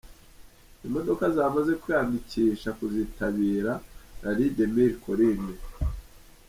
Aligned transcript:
Imodoka 0.87 1.23
zamaze 1.35 1.71
kwiyandikisha 1.81 2.69
kuzitabira 2.77 3.73
Rallye 4.23 4.49
des 4.57 4.69
Mille 4.73 4.97
Collines. 5.05 5.59